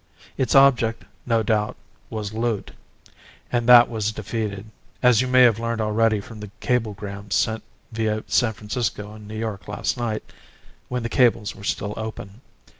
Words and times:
Its 0.35 0.55
object, 0.55 1.05
no 1.27 1.43
doubt, 1.43 1.77
was 2.09 2.33
loot, 2.33 2.71
and 3.51 3.69
that 3.69 3.87
was 3.87 4.11
defeated, 4.11 4.65
as 5.03 5.21
you 5.21 5.27
may 5.27 5.43
have 5.43 5.59
learned 5.59 5.79
already 5.79 6.19
from 6.19 6.39
the 6.39 6.49
cablegram 6.59 7.29
sent 7.29 7.61
via 7.91 8.23
San 8.25 8.53
Francisco 8.53 9.13
and 9.13 9.27
New 9.27 9.37
York 9.37 9.67
last 9.67 9.97
night, 9.99 10.23
when 10.89 11.03
the 11.03 11.07
cables 11.07 11.55
were 11.55 11.63
still 11.63 11.93
open. 11.97 12.41